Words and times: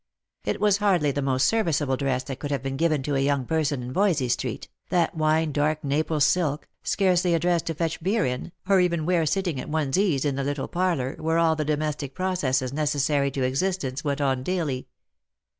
It 0.45 0.59
was 0.59 0.77
hardly 0.77 1.11
the 1.11 1.21
most 1.21 1.45
serviceable 1.45 1.95
dress 1.95 2.23
that 2.23 2.39
could 2.39 2.49
have 2.49 2.63
been 2.63 2.75
given 2.75 3.03
to 3.03 3.13
a 3.13 3.19
young 3.19 3.45
person 3.45 3.83
in 3.83 3.93
Voysey 3.93 4.29
street, 4.29 4.67
that 4.89 5.13
wine 5.15 5.51
dark 5.51 5.83
Naples 5.83 6.25
silk, 6.25 6.67
scarcely 6.81 7.35
a 7.35 7.39
dress 7.39 7.61
to 7.61 7.75
fetch 7.75 8.01
beer 8.01 8.25
in, 8.25 8.51
or 8.67 8.79
even 8.79 9.05
wear 9.05 9.27
sitting 9.27 9.61
at 9.61 9.69
one's 9.69 9.99
ease 9.99 10.25
in 10.25 10.37
the 10.37 10.43
little 10.43 10.67
parlour, 10.67 11.15
where 11.19 11.37
all 11.37 11.55
the 11.55 11.63
domestic 11.63 12.15
processes 12.15 12.71
neces 12.71 13.01
sary 13.01 13.29
to 13.29 13.43
existence 13.43 14.03
went 14.03 14.21
on 14.21 14.41
daily. 14.41 14.87